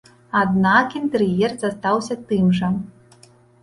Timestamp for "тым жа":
2.29-2.77